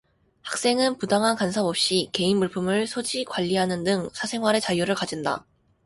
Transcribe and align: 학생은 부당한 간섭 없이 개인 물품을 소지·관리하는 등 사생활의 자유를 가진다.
학생은 0.41 0.97
부당한 0.97 1.35
간섭 1.35 1.67
없이 1.67 2.09
개인 2.11 2.37
물품을 2.39 2.85
소지·관리하는 2.87 3.85
등 3.85 4.09
사생활의 4.15 4.59
자유를 4.59 4.95
가진다. 4.95 5.45